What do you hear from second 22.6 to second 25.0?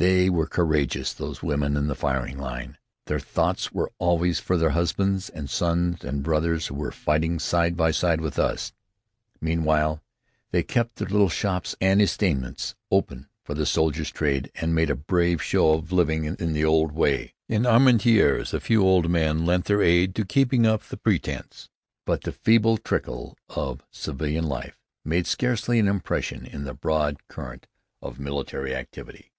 little trickle of civilian life